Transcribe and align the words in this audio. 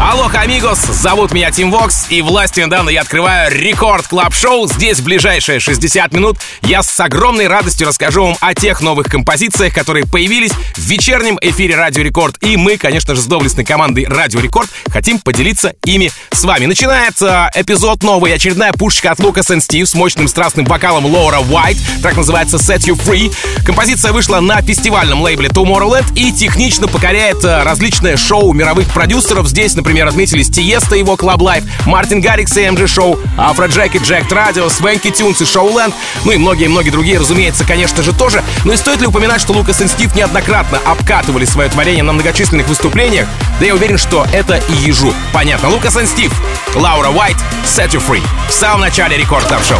Алло, 0.00 0.28
amigos, 0.34 0.80
зовут 0.80 1.32
меня 1.32 1.52
Тим 1.52 1.70
Вокс, 1.70 2.06
и 2.10 2.20
властью, 2.20 2.60
данной 2.60 2.78
мне, 2.78 2.90
я 2.90 3.02
открываю 3.02 3.50
Record 3.56 4.08
Club 4.08 4.34
Show 4.34 4.66
Здесь 4.66 4.98
в 4.98 5.04
ближайшие 5.04 5.60
60 5.60 6.12
минут 6.12 6.36
я 6.62 6.82
с 6.82 6.98
огромной 6.98 7.46
радостью 7.46 7.86
расскажу 7.86 8.24
вам 8.24 8.36
о 8.40 8.54
тех 8.54 8.80
новых 8.80 9.06
композициях, 9.06 9.72
которые 9.72 10.04
появились 10.04 10.50
в 10.50 10.80
вечернем 10.80 11.38
эфире 11.40 11.76
Радио 11.76 12.02
Рекорд. 12.02 12.36
И 12.42 12.56
мы, 12.56 12.76
конечно 12.76 13.14
же, 13.14 13.22
с 13.22 13.26
доблестной 13.26 13.64
командой 13.64 14.06
Радио 14.06 14.40
Рекорд 14.40 14.68
хотим 14.88 15.20
поделиться 15.20 15.74
ими 15.84 16.10
с 16.32 16.42
вами. 16.42 16.66
Начинается 16.66 17.50
эпизод 17.54 18.02
новый, 18.02 18.34
очередная 18.34 18.72
пушечка 18.72 19.12
от 19.12 19.20
Лукас 19.20 19.50
и 19.50 19.60
Стив 19.60 19.88
с 19.88 19.94
мощным 19.94 20.26
страстным 20.26 20.66
вокалом 20.66 21.06
Лора 21.06 21.38
Уайт. 21.38 21.78
Так 22.02 22.16
называется 22.16 22.56
Set 22.56 22.80
You 22.80 22.94
Free. 22.96 23.32
Композиция 23.64 24.12
вышла 24.12 24.40
на 24.40 24.60
фестивальном 24.60 25.22
лейбле 25.22 25.48
Tomorrowland 25.48 26.14
и 26.16 26.32
технично 26.32 26.88
покоряет 26.88 27.44
э, 27.44 27.62
различные 27.62 28.16
шоу 28.16 28.52
мировых 28.52 28.92
продюсеров. 28.92 29.48
Здесь, 29.48 29.74
например, 29.74 29.83
отметились 30.14 30.48
Тиесто, 30.48 30.96
его 30.96 31.14
Club 31.14 31.38
Life, 31.38 31.64
Мартин 31.86 32.20
Гаррикс 32.20 32.56
и 32.56 32.62
MG 32.62 32.86
Show, 32.86 33.18
Afrojack 33.36 33.94
и 33.94 33.98
Jacked 33.98 34.30
Radio, 34.30 34.68
Swanky 34.68 35.10
Tunes 35.10 35.40
и 35.40 35.44
Showland, 35.44 35.94
ну 36.24 36.32
и 36.32 36.36
многие-многие 36.36 36.90
другие, 36.90 37.18
разумеется, 37.18 37.64
конечно 37.64 38.02
же, 38.02 38.12
тоже. 38.12 38.42
Но 38.64 38.72
и 38.72 38.76
стоит 38.76 39.00
ли 39.00 39.06
упоминать, 39.06 39.40
что 39.40 39.52
Лукас 39.52 39.80
и 39.80 39.88
Стив 39.88 40.14
неоднократно 40.14 40.78
обкатывали 40.84 41.44
свое 41.44 41.68
творение 41.68 42.02
на 42.02 42.12
многочисленных 42.12 42.68
выступлениях? 42.68 43.28
Да 43.60 43.66
я 43.66 43.74
уверен, 43.74 43.98
что 43.98 44.26
это 44.32 44.56
и 44.56 44.74
ежу. 44.74 45.12
Понятно. 45.32 45.68
Лукас 45.68 45.96
и 45.96 46.06
Стив, 46.06 46.32
Лаура 46.74 47.08
Уайт, 47.08 47.36
Set 47.64 47.90
You 47.90 48.02
Free. 48.06 48.22
В 48.48 48.52
самом 48.52 48.80
начале 48.80 49.16
Record 49.16 49.46
Club 49.46 49.64
Show. 49.64 49.78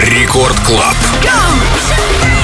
Рекорд 0.00 0.58
Клаб. 0.60 0.96
You 1.22 2.35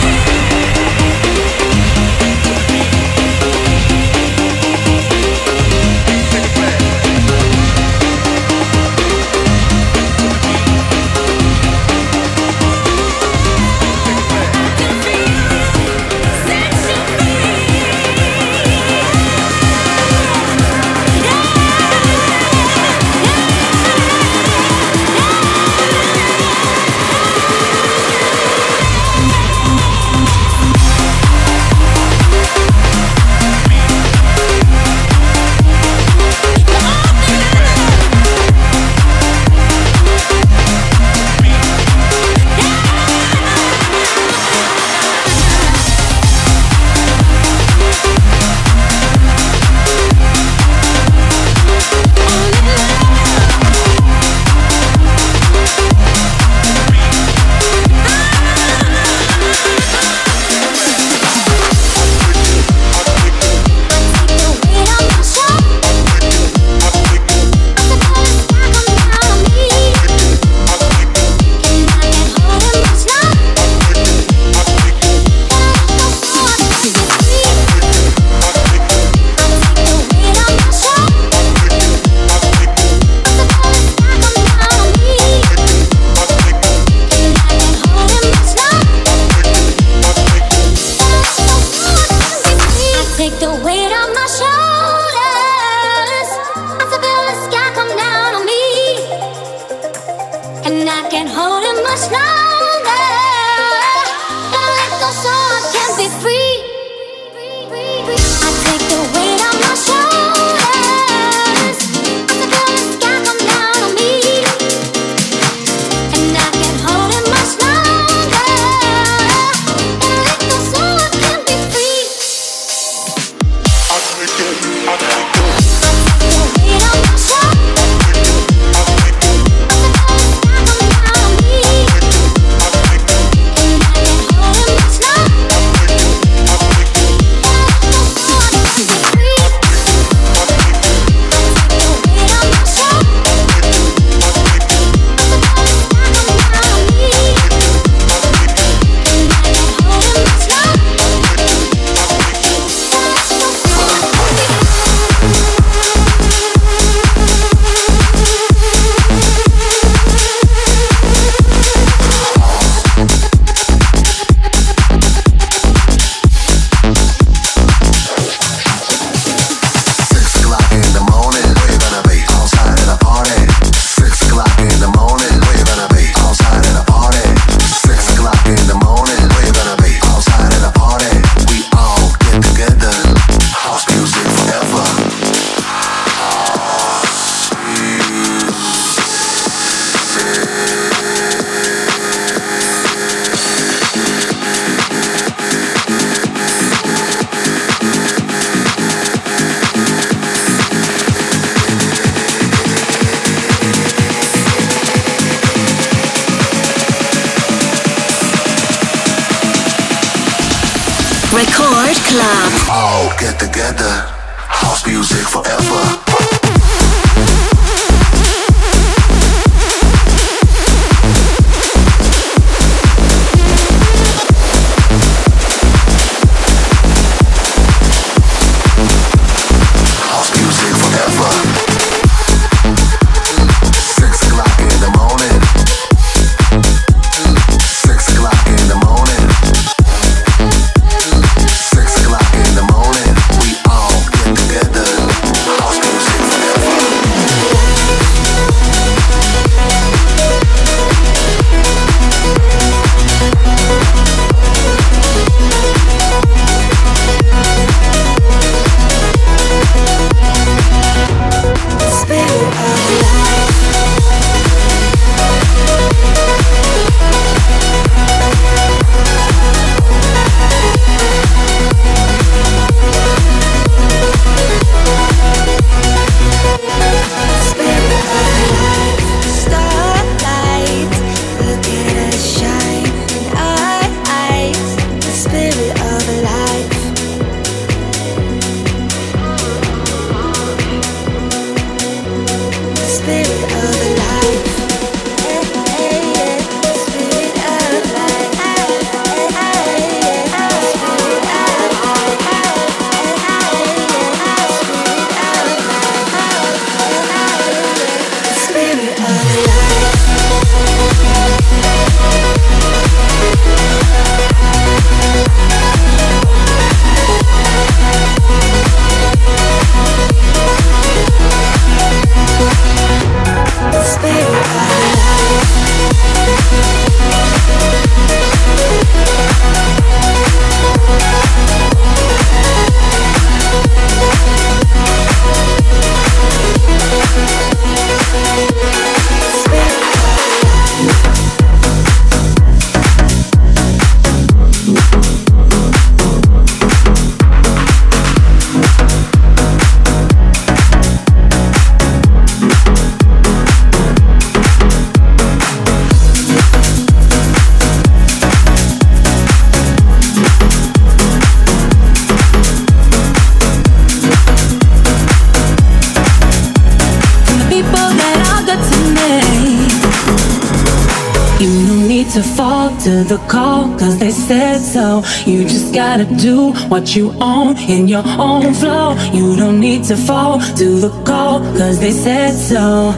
what 376.73 376.97
you 376.97 377.13
own 377.21 377.55
in 377.69 377.87
your 377.87 378.03
own 378.19 378.55
flow. 378.55 378.97
You 379.13 379.37
don't 379.37 379.61
need 379.61 379.85
to 379.91 379.95
fall 379.95 380.41
to 380.57 380.81
the 380.81 380.89
call, 381.05 381.41
cause 381.59 381.79
they 381.79 381.93
said 381.93 382.33
so. 382.33 382.95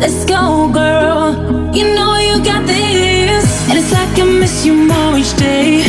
Let's 0.00 0.24
go, 0.24 0.72
girl. 0.72 1.26
You 1.76 1.84
know 1.94 2.16
you 2.28 2.42
got 2.42 2.66
this. 2.66 3.46
And 3.68 3.78
it's 3.78 3.92
like 3.92 4.18
I 4.18 4.24
miss 4.24 4.64
you 4.64 4.72
more 4.72 5.18
each 5.18 5.36
day. 5.36 5.82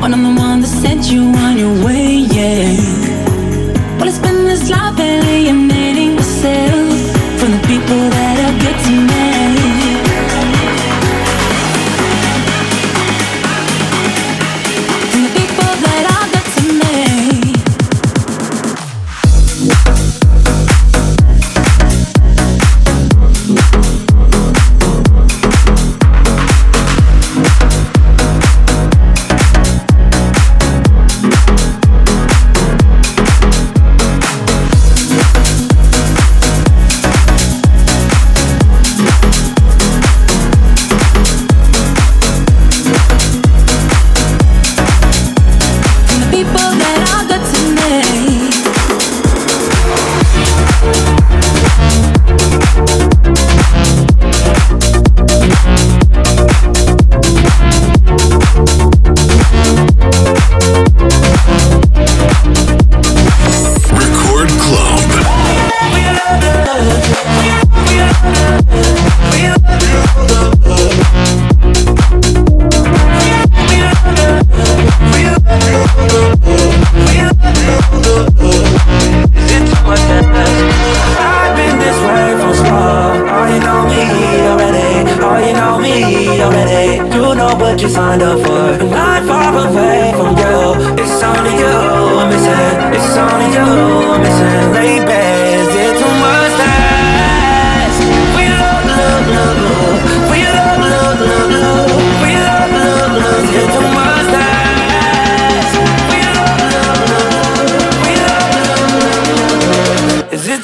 When 0.00 0.12
I'm 0.12 0.24
the 0.24 0.34
one 0.48 0.60
that 0.62 0.72
sent 0.82 1.02
you 1.12 1.22
on 1.44 1.45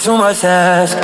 too 0.02 0.16
much 0.18 0.40
to 0.40 0.48
ask. 0.48 0.98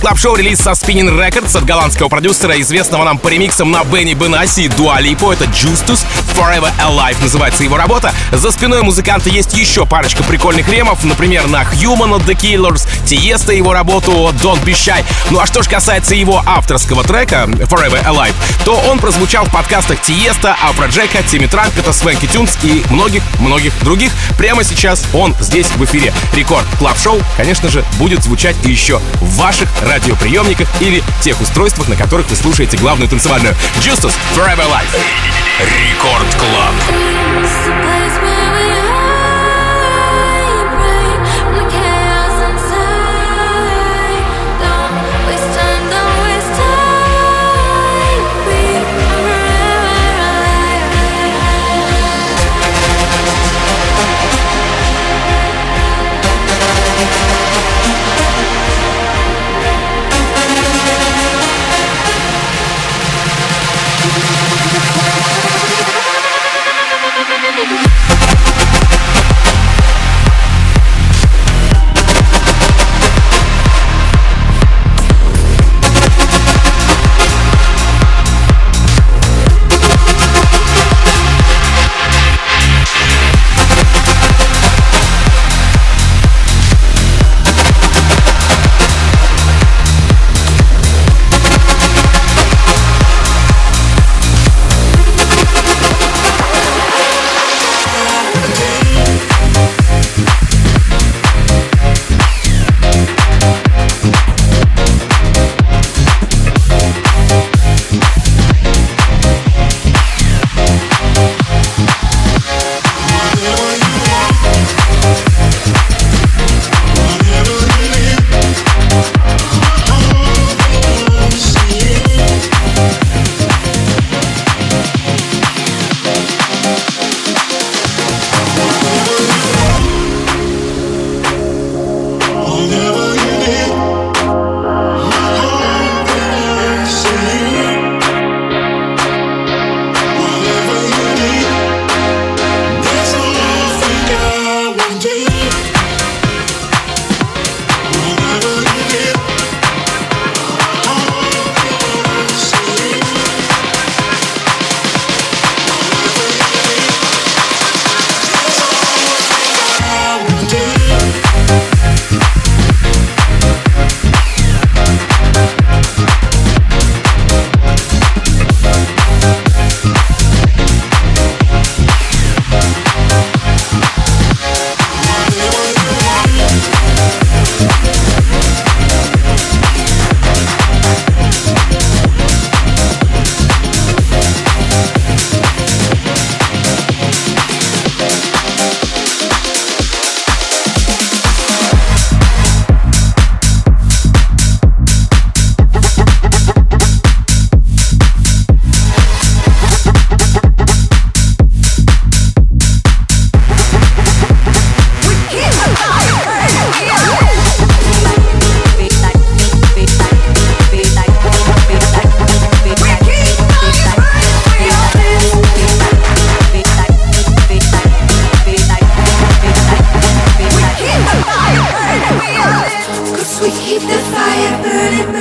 Club 0.00 0.18
Show 0.18 0.36
релиз 0.36 0.60
со 0.60 0.70
Spinnin' 0.70 1.10
Records 1.10 1.56
от 1.58 1.64
голландского 1.64 2.08
продюсера, 2.08 2.58
известного 2.60 3.04
нам 3.04 3.18
по 3.18 3.28
ремиксам 3.28 3.70
на 3.70 3.84
Бенни 3.84 4.14
Бенасси 4.14 4.64
и 4.64 4.68
Дуа 4.68 5.00
Липу. 5.00 5.32
Это 5.32 5.44
Justus 5.44 6.04
Forever 6.34 6.70
Alive 6.78 7.20
называется 7.20 7.62
его 7.62 7.76
работа. 7.76 8.14
За 8.32 8.50
спиной 8.50 8.82
музыканта 8.82 9.28
есть 9.28 9.52
еще 9.52 9.84
парочка 9.84 10.22
прикольных 10.22 10.68
ремов, 10.68 11.04
например, 11.04 11.48
на 11.48 11.62
Human 11.62 12.16
от 12.16 12.22
The 12.22 12.34
Killers, 12.34 12.88
Тиесто 13.04 13.52
его 13.52 13.72
работу 13.72 14.12
Don't 14.42 14.64
Be 14.64 14.72
Shy. 14.72 15.04
Ну 15.30 15.38
а 15.38 15.46
что 15.46 15.62
же 15.62 15.68
касается 15.68 16.14
его 16.14 16.42
авторского 16.46 17.04
трека 17.04 17.44
Forever 17.46 18.02
Alive, 18.04 18.34
то 18.64 18.80
он 18.88 18.98
прозвучал 18.98 19.44
в 19.44 19.52
подкастах 19.52 20.00
Тиесто, 20.02 20.56
Афроджека, 20.62 21.22
Тимми 21.22 21.46
Трампета, 21.46 21.92
Swanky 21.92 22.26
Tunes 22.26 22.56
и 22.62 22.82
многих-многих 22.90 23.72
других. 23.82 24.12
Прямо 24.38 24.64
сейчас 24.64 25.04
он 25.12 25.34
здесь 25.40 25.66
в 25.66 25.84
эфире. 25.84 26.12
Record 26.32 26.66
Club 26.78 26.96
Show, 26.98 27.20
конечно 27.36 27.68
же, 27.68 27.84
будет 27.98 28.22
звучать 28.22 28.56
еще 28.64 29.00
в 29.26 29.36
ваших 29.36 29.68
радио 29.82 30.06
радиоприемниках 30.16 30.68
или 30.80 31.02
тех 31.22 31.40
устройствах, 31.40 31.88
на 31.88 31.96
которых 31.96 32.28
вы 32.30 32.36
слушаете 32.36 32.76
главную 32.76 33.08
танцевальную 33.08 33.54
Justus 33.80 34.14
Forever 34.34 34.66
Alive. 34.68 34.96
Record 35.60 36.34
Club. 36.34 37.85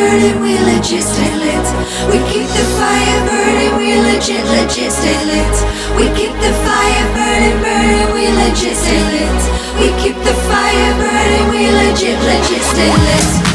burning, 0.06 0.40
we 0.42 0.54
legit 0.70 1.04
stay 1.04 1.34
lit. 1.42 1.68
We 2.12 2.18
keep 2.30 2.48
the 2.58 2.66
fire 2.78 3.20
burning, 3.26 3.74
we 3.78 3.90
legit, 4.08 4.46
legit 4.54 4.92
stay 4.92 5.18
lit. 5.32 5.56
We 5.98 6.06
keep 6.18 6.34
the 6.46 6.54
fire 6.66 7.08
burning, 7.16 7.58
burning, 7.66 8.08
we 8.14 8.24
legit 8.40 8.78
stay 8.78 9.02
lit. 9.14 9.42
We 9.82 9.88
keep 10.02 10.18
the 10.30 10.36
fire 10.50 10.94
burning, 11.02 11.46
we 11.54 11.62
legit, 11.82 12.18
legit 12.30 12.64
stay 12.72 12.94
lit. 13.08 13.55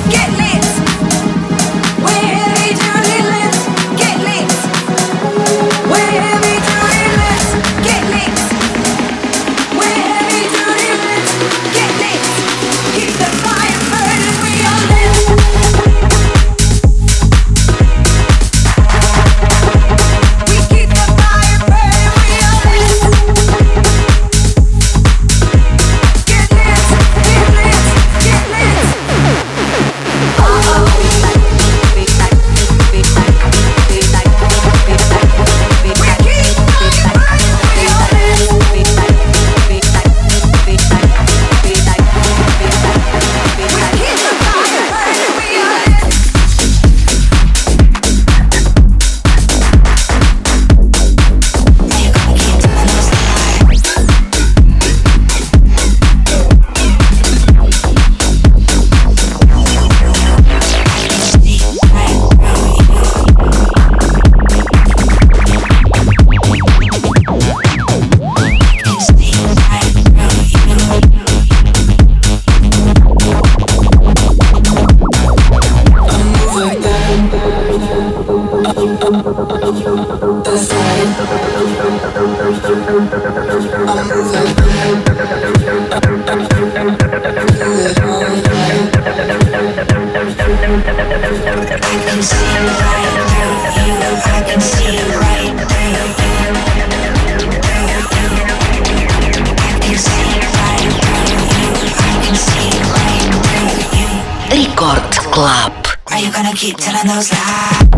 Keep 106.61 106.77
telling 106.77 107.07
those 107.07 107.33
lies. 107.33 107.89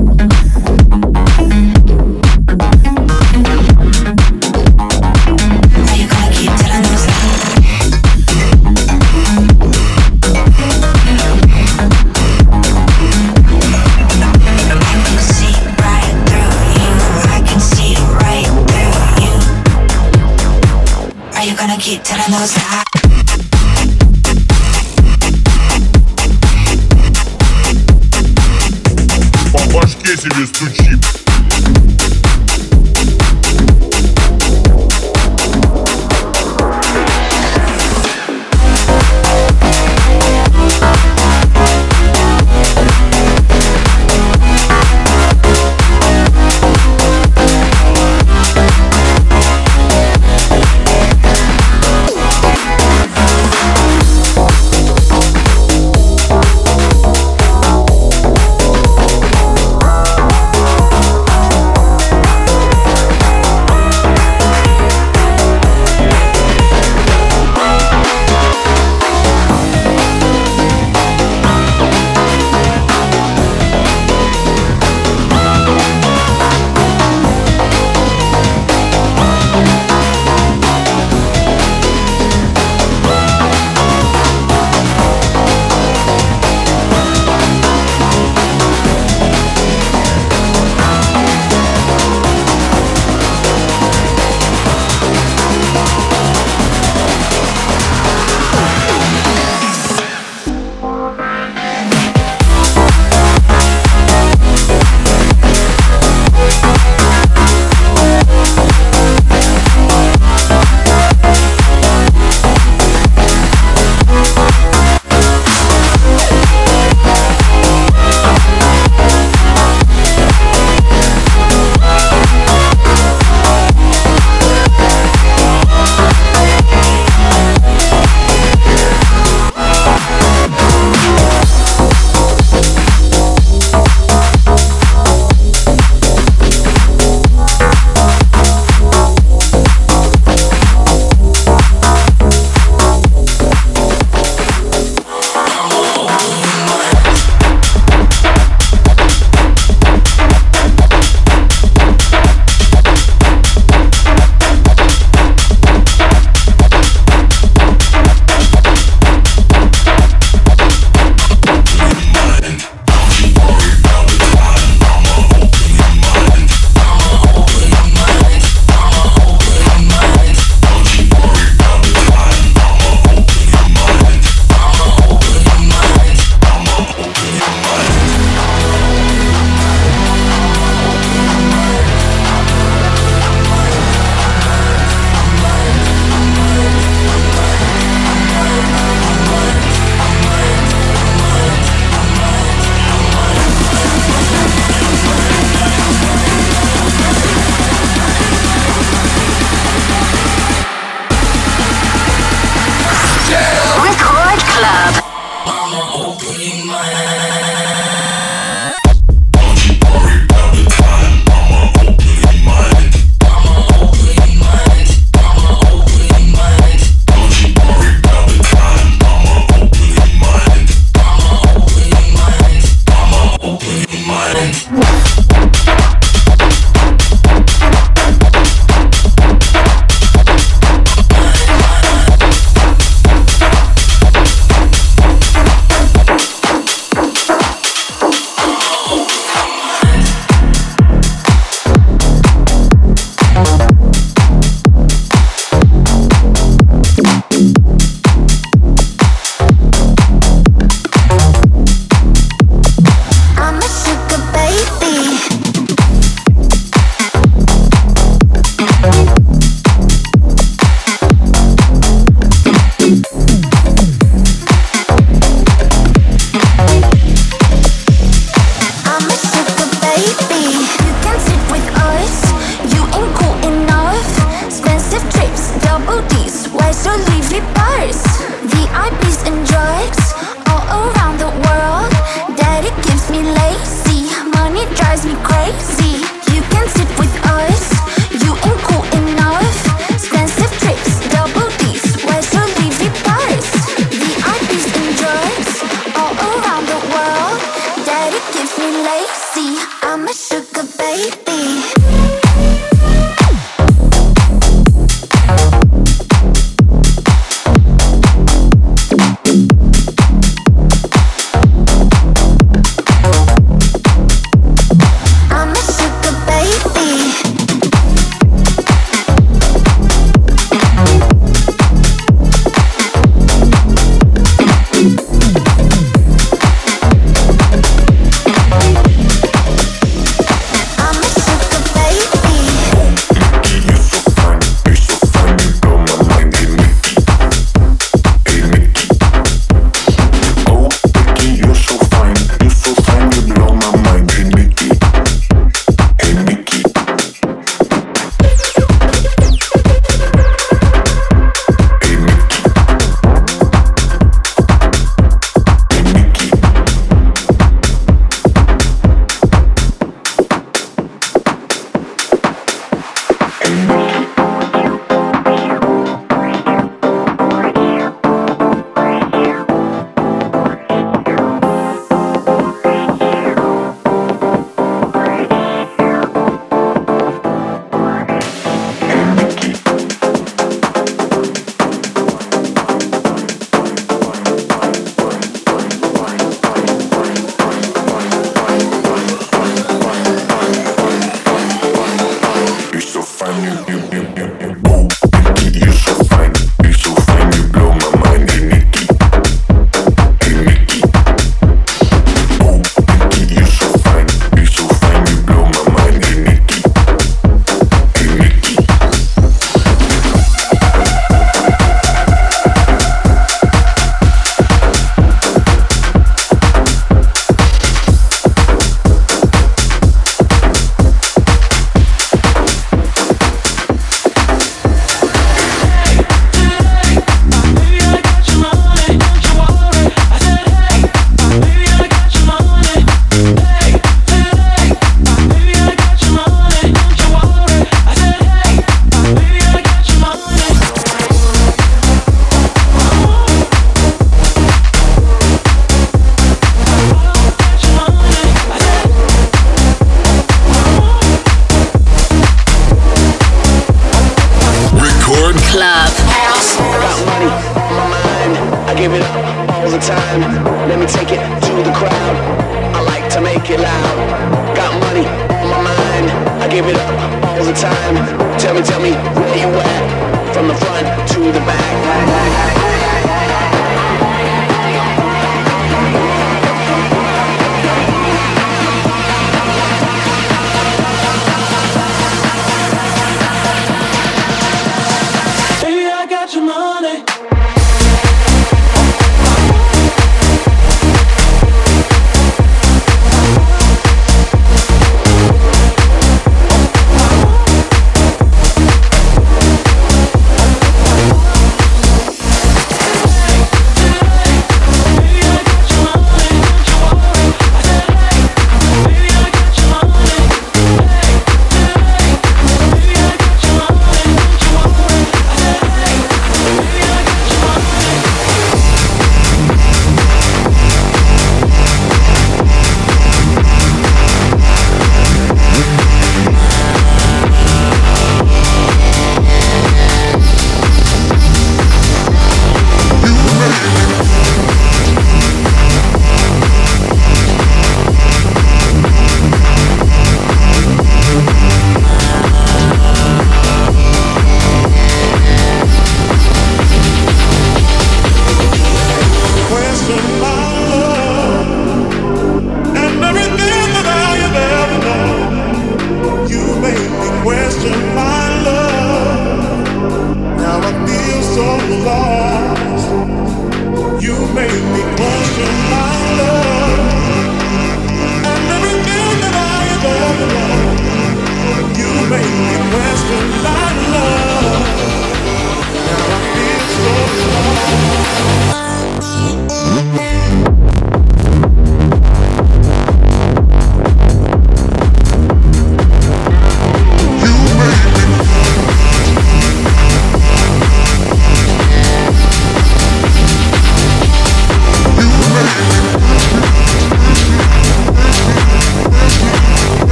Are 5.89 5.97
you 5.97 6.07
gonna 6.07 6.31
keep 6.31 6.53
telling 6.63 6.83
those 6.87 7.07
lies? 7.09 7.91
I 14.79 14.95
can 15.05 15.19
see 15.19 15.55
right 15.83 16.15
through 16.29 16.55
you. 16.79 16.93
I 17.27 17.43
can 17.45 17.59
see 17.59 17.93
right 18.23 18.51
through 18.71 18.95
you. 19.25 19.35
Are 21.37 21.45
you 21.45 21.55
gonna 21.57 21.79
keep 21.81 22.01
telling 22.05 22.31
those 22.31 22.57
lies 22.57 23.02
себе 30.23 30.47
стучит. 30.47 30.82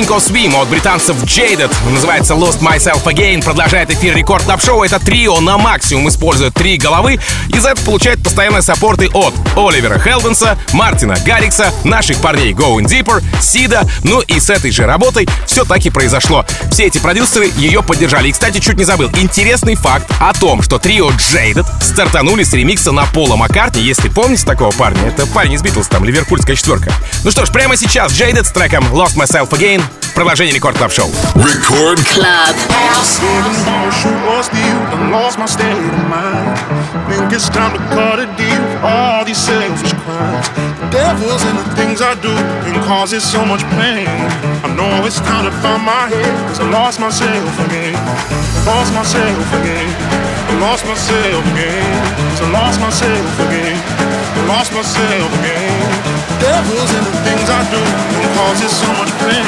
Sink 0.00 0.08
of 0.16 0.62
от 0.62 0.68
британцев 0.68 1.14
Jaded. 1.24 1.70
Называется 1.92 2.32
Lost 2.32 2.60
Myself 2.60 3.04
Again. 3.04 3.44
Продолжает 3.44 3.90
эфир 3.90 4.16
рекорд 4.16 4.44
клаб 4.44 4.62
шоу 4.62 4.82
Это 4.82 4.98
трио 4.98 5.40
на 5.40 5.58
максимум 5.58 6.08
использует 6.08 6.54
три 6.54 6.78
головы 6.78 7.18
и 7.48 7.58
за 7.58 7.70
это 7.70 7.82
получает 7.82 8.22
постоянные 8.22 8.62
саппорты 8.62 9.08
от 9.12 9.34
Оливера 9.56 9.98
Хелденса, 9.98 10.58
Мартина 10.72 11.16
Гаррикса, 11.24 11.72
наших 11.84 12.18
парней 12.18 12.52
Going 12.52 12.84
Deeper, 12.84 13.22
Сида. 13.40 13.84
Ну 14.04 14.20
и 14.20 14.38
с 14.40 14.50
этой 14.50 14.70
же 14.70 14.86
работой 14.86 15.28
все 15.46 15.64
так 15.64 15.84
и 15.84 15.90
произошло. 15.90 16.44
Все 16.70 16.84
эти 16.84 16.98
продюсеры 16.98 17.50
ее 17.56 17.82
поддержали. 17.82 18.28
И, 18.28 18.32
кстати, 18.32 18.58
чуть 18.60 18.76
не 18.76 18.84
забыл. 18.84 19.10
Интересный 19.16 19.74
факт 19.74 20.10
о 20.20 20.32
том, 20.32 20.62
что 20.62 20.78
трио 20.78 21.10
Jaded 21.10 21.66
стартанули 21.82 22.42
с 22.42 22.52
ремикса 22.52 22.92
на 22.92 23.04
Пола 23.06 23.36
Маккартни. 23.36 23.82
Если 23.82 24.08
помните 24.08 24.44
такого 24.44 24.70
парня, 24.70 25.08
это 25.08 25.26
парень 25.26 25.54
из 25.54 25.62
Битлз, 25.62 25.88
там, 25.88 26.04
ливерпульская 26.04 26.56
четверка. 26.56 26.92
Ну 27.24 27.30
что 27.30 27.44
ж, 27.44 27.50
прямо 27.50 27.76
сейчас 27.76 28.12
Jaded 28.12 28.44
с 28.44 28.52
треком 28.52 28.84
Lost 28.92 29.16
Myself 29.16 29.50
Again. 29.50 29.82
Продолжение 30.14 30.54
Рекорд 30.54 30.76
Клаб 30.76 30.92
Шоу. 30.92 31.10
Рекорд 31.34 32.00
Клаб. 32.08 32.56
Think 37.08 37.32
it's 37.32 37.48
time 37.48 37.72
to 37.72 37.78
cut 37.92 38.20
a 38.20 38.26
deal 38.36 38.69
all 38.82 39.24
these 39.24 39.38
selfish 39.38 39.92
crimes. 40.04 40.48
Devils 40.90 41.42
in 41.44 41.56
the 41.56 41.66
things 41.76 42.00
I 42.00 42.14
do 42.20 42.32
and 42.66 42.76
causes 42.84 43.22
so 43.22 43.44
much 43.44 43.62
pain. 43.76 44.08
I 44.64 44.68
know 44.74 45.04
it's 45.06 45.20
time 45.20 45.44
to 45.44 45.52
find 45.60 45.84
my 45.84 46.08
head, 46.08 46.32
cause 46.48 46.60
I 46.60 46.70
lost 46.70 47.00
myself 47.00 47.52
again. 47.66 47.94
Lost 48.66 48.92
myself 48.94 49.46
again. 49.60 49.90
I 50.50 50.58
lost 50.60 50.84
myself 50.86 51.44
again. 51.52 51.84
So 52.36 52.44
I 52.44 52.50
lost 52.50 52.80
myself 52.80 53.32
again. 53.46 53.76
I 53.76 54.42
lost 54.48 54.72
myself 54.72 55.28
again. 55.40 55.80
Devil's 56.40 56.90
in 56.96 57.04
the 57.04 57.16
things 57.24 57.46
I 57.48 57.62
do 57.70 57.80
and 57.80 58.28
causes 58.36 58.72
so 58.72 58.88
much 58.96 59.12
pain. 59.20 59.44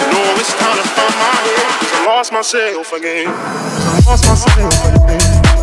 I 0.00 0.04
know 0.10 0.40
it's 0.40 0.52
time 0.56 0.76
to 0.76 0.86
find 0.96 1.14
my 1.20 1.36
head. 1.44 1.68
So 1.88 1.94
I 1.96 2.16
lost 2.16 2.32
myself 2.32 2.92
again. 2.92 3.28
I 3.28 4.00
lost 4.08 4.24
myself 4.26 4.86
again. 4.96 5.53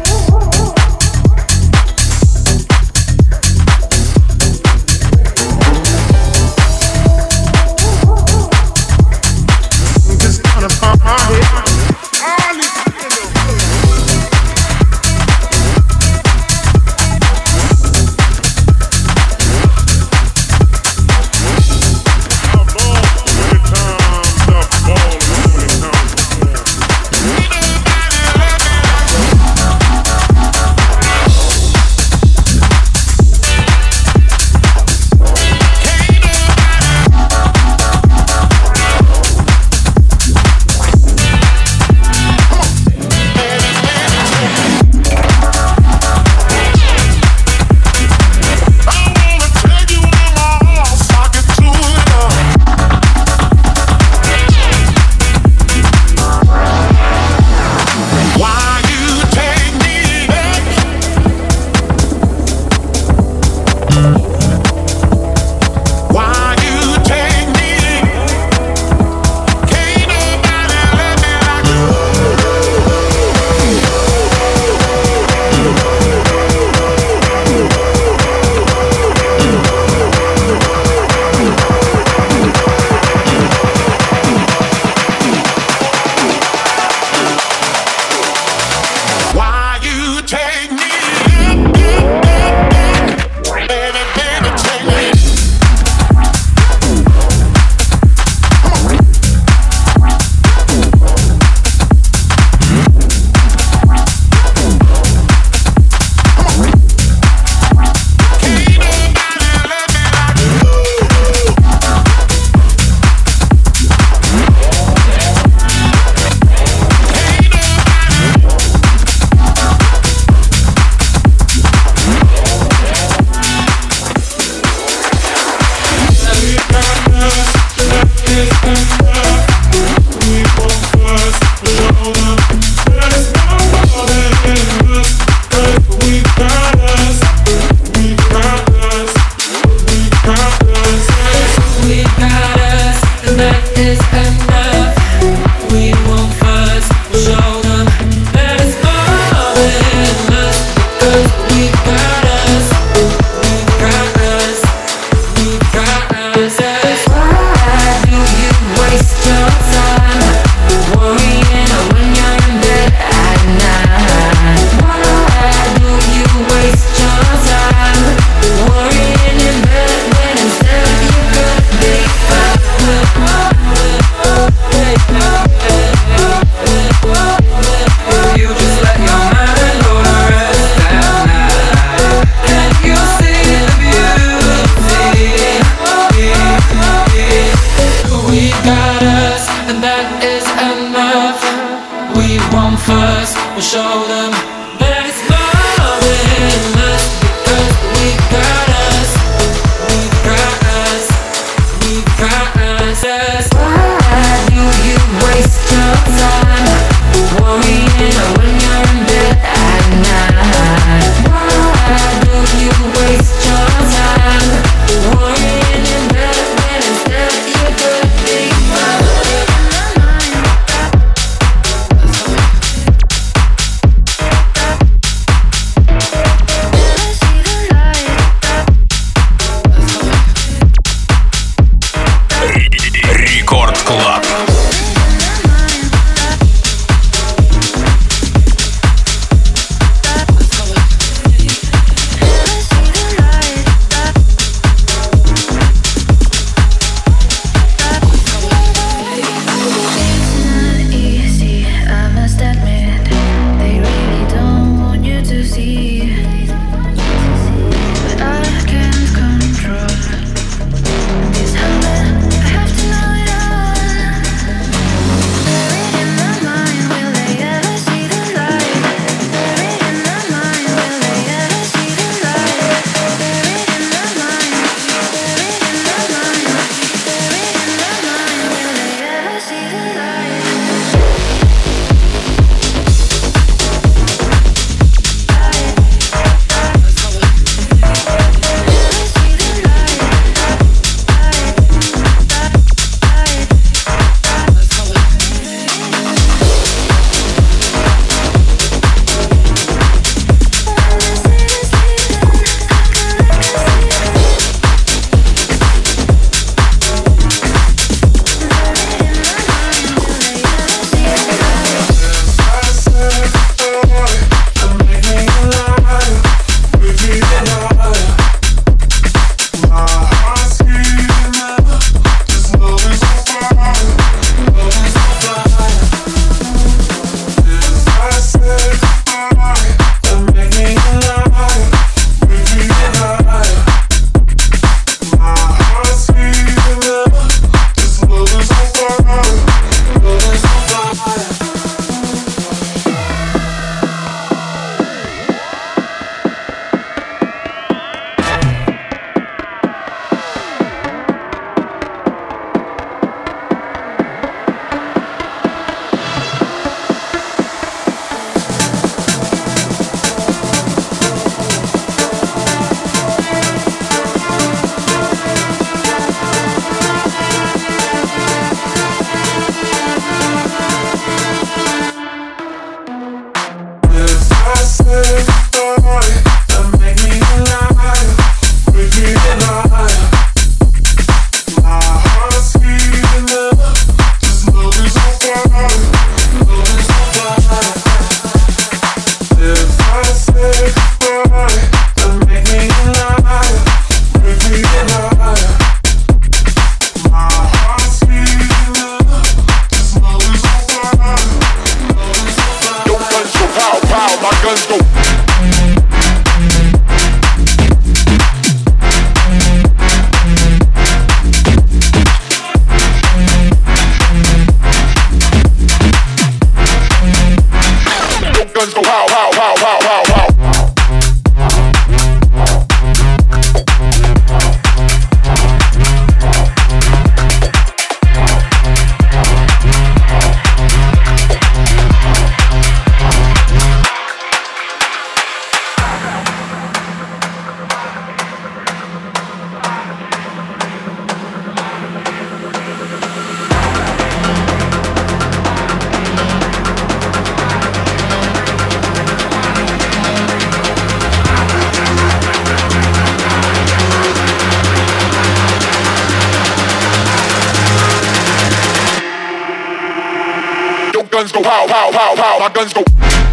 guns 461.31 461.43
go 461.43 461.49
wow, 461.49 461.65
wow, 461.67 461.91
wow, 461.91 462.15
wow. 462.17 462.37
My 462.39 462.49
guns 462.53 462.73
go. 462.73 463.30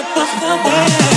up 0.00 0.16
off 0.16 0.40
the 0.40 0.70
ground. 0.70 1.09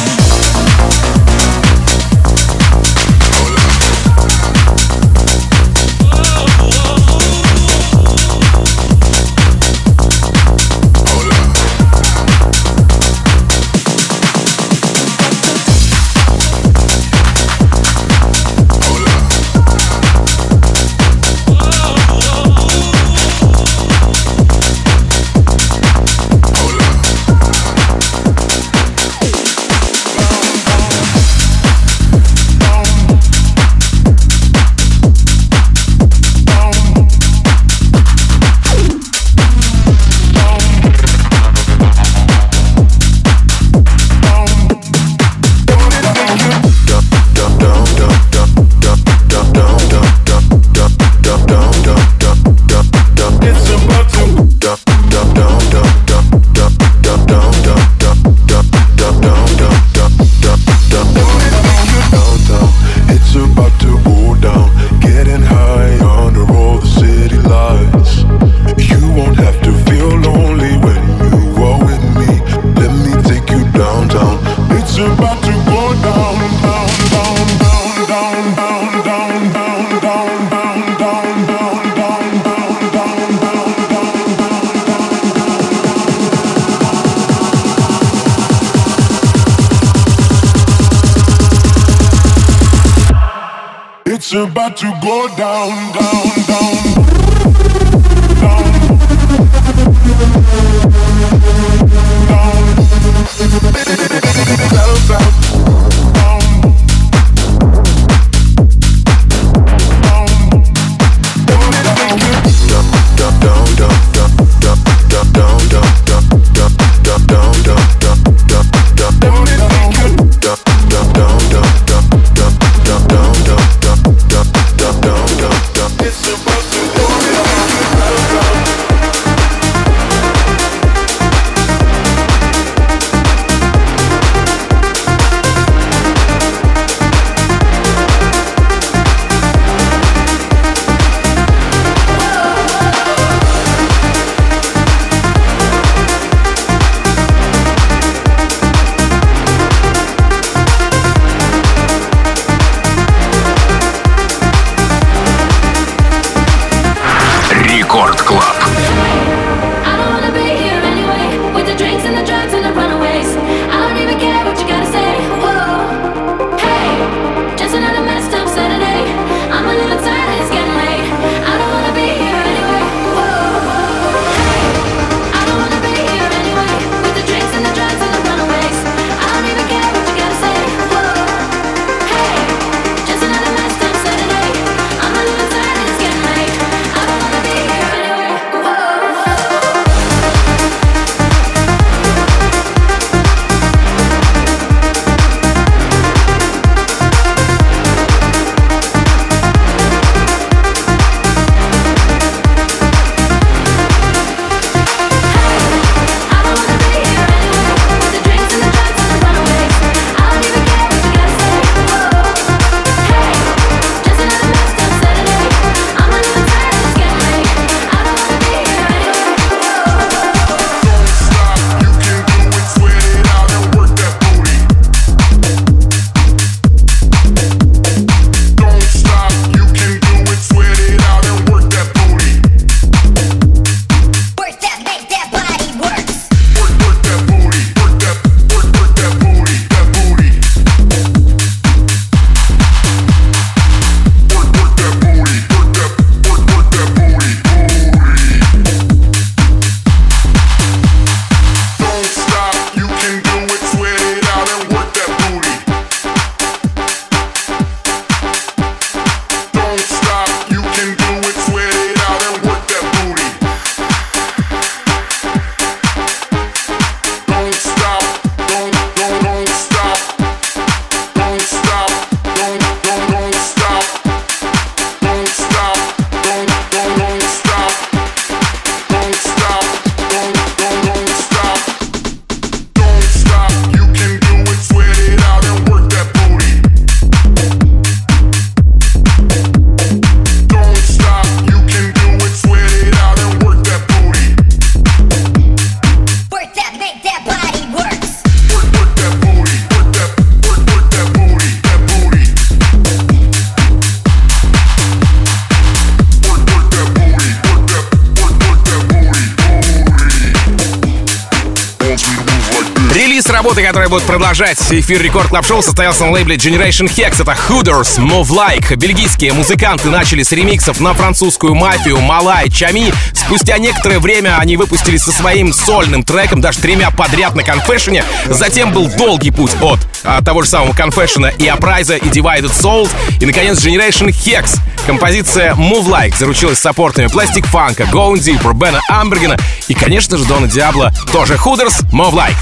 Будут 313.93 314.07
продолжать 314.07 314.57
эфир 314.71 315.03
Рекорд 315.03 315.27
Клаб 315.27 315.45
Шоу, 315.45 315.61
состоялся 315.61 316.05
на 316.05 316.11
лейбле 316.13 316.35
Generation 316.35 316.87
Hex. 316.87 317.21
Это 317.21 317.37
Hooders, 317.47 317.99
Move 317.99 318.29
Like. 318.29 318.75
Бельгийские 318.75 319.33
музыканты 319.33 319.91
начали 319.91 320.23
с 320.23 320.31
ремиксов 320.31 320.79
на 320.79 320.95
французскую 320.95 321.53
мафию 321.53 322.01
Малай 322.01 322.49
Чами. 322.49 322.91
Спустя 323.13 323.59
некоторое 323.59 323.99
время 323.99 324.39
они 324.39 324.57
выпустили 324.57 324.97
со 324.97 325.11
своим 325.11 325.53
сольным 325.53 326.03
треком, 326.03 326.41
даже 326.41 326.57
тремя 326.57 326.89
подряд 326.89 327.35
на 327.35 327.43
конфешене. 327.43 328.03
Затем 328.25 328.73
был 328.73 328.87
долгий 328.87 329.29
путь 329.29 329.51
от 329.61 329.79
а, 330.03 330.23
того 330.23 330.41
же 330.41 330.49
самого 330.49 330.73
конфешена 330.73 331.29
и 331.29 331.45
Апрайза, 331.45 331.95
и 331.95 332.07
Divided 332.07 332.51
Souls. 332.51 332.89
И, 333.19 333.27
наконец, 333.27 333.63
Generation 333.63 334.07
Hex. 334.07 334.57
Композиция 334.85 335.53
Move 335.53 335.85
Like 335.87 336.15
заручилась 336.17 336.59
саппортами 336.59 337.07
Plastic 337.07 337.45
Funk, 337.51 337.77
Going 337.91 338.19
Deep, 338.19 338.43
Рубена 338.43 338.81
Амбергена 338.89 339.37
и, 339.67 339.73
конечно 339.73 340.17
же, 340.17 340.25
Дона 340.25 340.47
Диабло, 340.47 340.91
тоже 341.11 341.35
Hooders, 341.35 341.83
Move 341.91 342.13
Like. 342.13 342.35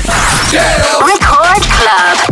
Record 0.51 1.61
Club. 1.61 2.30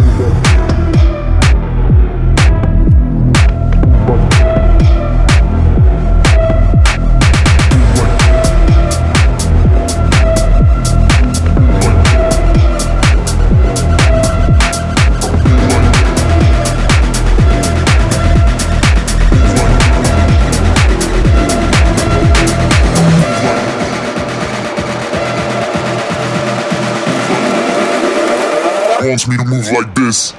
Wants 29.20 29.28
me 29.28 29.36
to 29.36 29.44
move 29.44 29.70
like 29.74 29.94
this. 29.96 30.39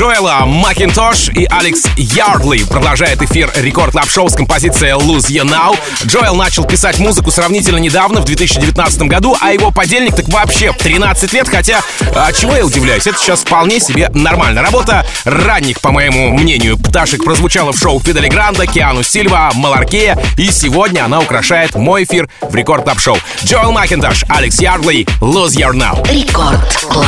Джоэла, 0.00 0.46
Макинтош 0.46 1.28
и 1.28 1.44
Алекс 1.44 1.82
Ярдли. 1.94 2.62
Продолжает 2.64 3.20
эфир 3.20 3.52
Record 3.54 3.92
Club 3.92 4.08
Show 4.08 4.30
с 4.30 4.34
композицией 4.34 4.94
Lose 4.94 5.28
You 5.28 5.44
Now. 5.44 5.78
Джоэл 6.06 6.34
начал 6.36 6.64
писать 6.64 6.98
музыку 6.98 7.30
сравнительно 7.30 7.76
недавно, 7.76 8.22
в 8.22 8.24
2019 8.24 9.02
году, 9.02 9.36
а 9.42 9.52
его 9.52 9.70
подельник 9.70 10.16
так 10.16 10.26
вообще 10.30 10.72
13 10.72 11.34
лет, 11.34 11.50
хотя, 11.50 11.82
а 12.14 12.32
чего 12.32 12.56
я 12.56 12.64
удивляюсь, 12.64 13.06
это 13.06 13.18
сейчас 13.18 13.40
вполне 13.40 13.78
себе 13.78 14.08
нормально. 14.14 14.62
Работа 14.62 15.04
ранних, 15.26 15.82
по 15.82 15.92
моему 15.92 16.30
мнению, 16.30 16.78
пташек 16.78 17.22
прозвучала 17.22 17.74
в 17.74 17.78
шоу 17.78 18.00
Fedde 18.00 18.20
Le 18.20 18.28
Grand'а, 18.28 18.66
Киану 18.66 19.02
Сильва, 19.02 19.50
Маларкея, 19.52 20.18
и 20.38 20.50
сегодня 20.50 21.04
она 21.04 21.20
украшает 21.20 21.74
мой 21.74 22.04
эфир 22.04 22.26
в 22.40 22.54
Record 22.54 22.84
Club 22.84 23.00
Show. 23.00 23.18
Джоэл 23.44 23.70
Макинтош, 23.70 24.24
Алекс 24.30 24.58
Ярдли, 24.62 25.04
Lose 25.20 25.58
You 25.58 25.74
Now. 25.74 26.10
Рекорд 26.10 26.74
Клаб. 26.88 27.06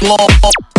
blow. 0.00 0.69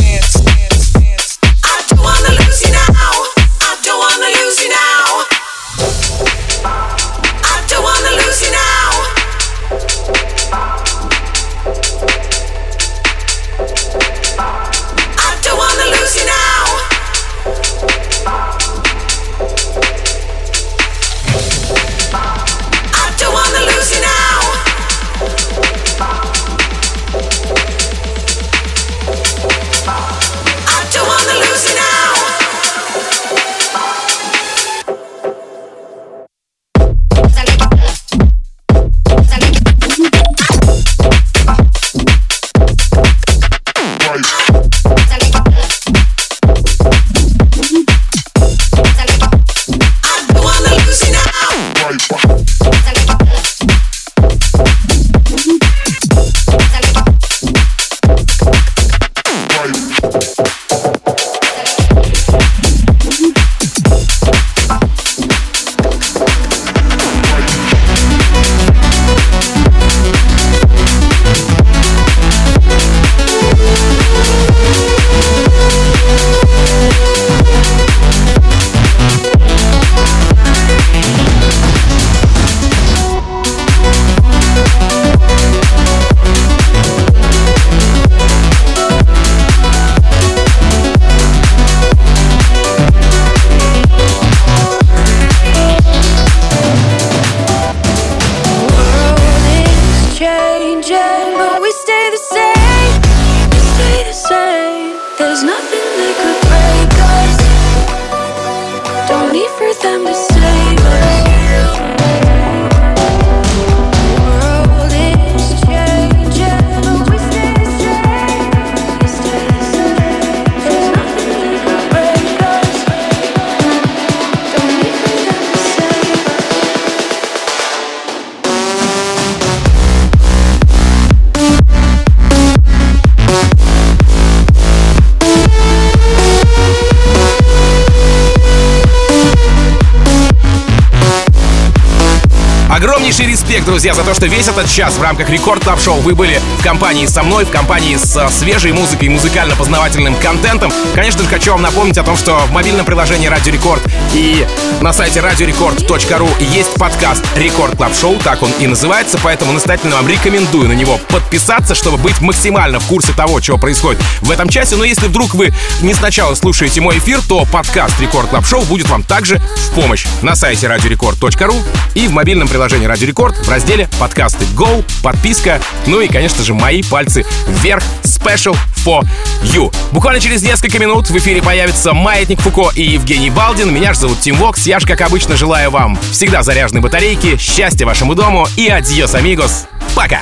Огромнейший 143.12 143.34
респект, 143.34 143.66
друзья, 143.66 143.94
за 143.94 144.04
то, 144.04 144.14
что 144.14 144.26
весь 144.28 144.48
этот 144.48 144.70
час 144.70 144.94
в 144.94 145.02
рамках 145.02 145.30
Record 145.30 145.66
Club 145.66 145.82
Show 145.82 146.00
вы 146.00 146.16
были 146.16 146.40
в 146.60 146.64
компании 146.64 147.06
со 147.08 147.24
мной, 147.24 147.44
в 147.44 147.52
компании 147.52 147.98
с 147.98 148.16
а, 148.16 148.30
свежей 148.30 148.72
музыкой 148.72 149.08
и 149.08 149.10
музыкально-познавательным 149.10 150.16
контентом. 150.16 150.72
Конечно 150.96 151.22
же, 151.22 151.28
хочу 151.28 151.52
вам 151.52 151.62
напомнить 151.62 151.98
о 151.98 152.04
том, 152.04 152.16
что 152.16 152.38
в 152.38 152.52
мобильном 152.52 152.86
приложении 152.86 153.28
Радио 153.28 153.52
Рекорд 153.52 153.84
и 154.14 154.48
на 154.80 154.94
сайте 154.94 155.20
radiorecord.ru 155.20 156.30
есть 156.54 156.74
подкаст 156.76 157.26
Record 157.36 157.76
Club 157.76 157.94
Show, 157.94 158.18
так 158.24 158.42
он 158.44 158.52
и 158.60 158.68
называется, 158.68 159.20
поэтому 159.22 159.52
настоятельно 159.52 159.98
вам 159.98 160.08
рекомендую 160.08 160.70
на 160.70 160.74
него 160.74 160.98
подписаться, 161.10 161.76
чтобы 161.76 161.98
быть 161.98 162.22
максимально 162.22 162.80
в 162.80 162.86
курсе 162.86 163.12
того, 163.12 163.42
что 163.42 163.58
происходит 163.58 164.02
в 164.22 164.32
этом 164.32 164.48
часе. 164.48 164.78
Но 164.78 164.86
если 164.86 165.08
вдруг 165.08 165.34
вы 165.34 165.54
не 165.82 165.94
сначала 165.94 166.34
слушаете 166.36 166.80
мой 166.80 166.98
эфир, 166.98 167.20
то 167.28 167.46
подкаст 167.52 168.00
Record 168.00 168.30
Club 168.30 168.46
Show 168.46 168.62
будет 168.62 168.88
вам 168.88 169.04
также 169.04 169.38
в 169.38 169.72
помощь 169.76 170.06
на 170.22 170.34
сайте 170.36 170.68
radiorecord.ru 170.68 171.62
и 171.94 172.08
в 172.08 172.12
мобильном 172.12 172.48
приложении 172.48 172.86
Радио 172.86 173.01
Рекорд 173.06 173.36
в 173.36 173.50
разделе 173.50 173.90
подкасты 174.00 174.46
Go, 174.56 174.84
подписка, 175.02 175.60
ну 175.86 176.02
и, 176.02 176.08
конечно 176.08 176.44
же, 176.44 176.54
мои 176.54 176.84
пальцы 176.84 177.26
вверх 177.48 177.84
Special 178.04 178.56
for 178.86 179.04
You. 179.44 179.74
Буквально 179.92 180.20
через 180.20 180.44
несколько 180.44 180.80
минут 180.80 181.10
в 181.10 181.18
эфире 181.18 181.42
появится 181.42 181.94
Маятник 181.94 182.40
Фуко 182.42 182.72
и 182.76 182.84
Евгений 182.84 183.30
Балдин. 183.30 183.74
Меня 183.74 183.94
же 183.94 184.00
зовут 184.02 184.20
Тим 184.20 184.36
Вокс. 184.36 184.66
Я 184.66 184.80
же, 184.80 184.88
как 184.88 185.02
обычно, 185.02 185.36
желаю 185.36 185.72
вам 185.72 185.98
всегда 186.12 186.44
заряженной 186.44 186.82
батарейки, 186.82 187.38
счастья 187.38 187.86
вашему 187.86 188.16
дому 188.16 188.48
и 188.56 188.68
adiós, 188.68 189.16
amigos. 189.16 189.66
Пока! 189.96 190.22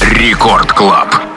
Record 0.00 0.72
Club. 0.72 1.33